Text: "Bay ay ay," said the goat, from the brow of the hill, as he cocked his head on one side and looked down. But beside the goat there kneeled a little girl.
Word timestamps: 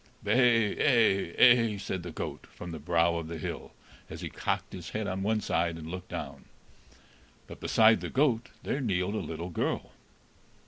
"Bay 0.23 0.75
ay 0.79 1.35
ay," 1.37 1.77
said 1.77 2.01
the 2.01 2.09
goat, 2.09 2.47
from 2.49 2.71
the 2.71 2.79
brow 2.79 3.17
of 3.17 3.27
the 3.27 3.37
hill, 3.37 3.71
as 4.09 4.21
he 4.21 4.31
cocked 4.31 4.73
his 4.73 4.89
head 4.89 5.05
on 5.05 5.21
one 5.21 5.41
side 5.41 5.77
and 5.77 5.91
looked 5.91 6.09
down. 6.09 6.45
But 7.45 7.59
beside 7.59 8.01
the 8.01 8.09
goat 8.09 8.49
there 8.63 8.81
kneeled 8.81 9.13
a 9.13 9.19
little 9.19 9.51
girl. 9.51 9.91